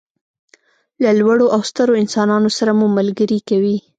[1.03, 3.77] له لوړو او سترو انسانانو سره مو ملګري کوي.